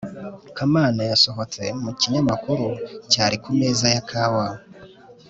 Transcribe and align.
kamana 0.57 1.01
yasohotse 1.09 1.61
mu 1.83 1.91
kinyamakuru 1.99 2.65
cyari 3.11 3.35
ku 3.43 3.49
meza 3.59 3.85
ya 3.95 4.01
kawa 4.09 4.45